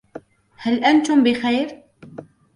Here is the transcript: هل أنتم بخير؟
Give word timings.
هل 0.57 0.83
أنتم 0.83 1.23
بخير؟ 1.23 1.83